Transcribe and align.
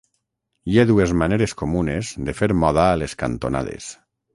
Hi 0.71 0.79
ha 0.79 0.85
dues 0.93 1.13
maneres 1.23 1.55
comunes 1.61 2.13
de 2.31 2.37
fer 2.41 2.53
moda 2.67 2.91
a 2.97 3.01
les 3.05 3.19
cantonades. 3.25 3.97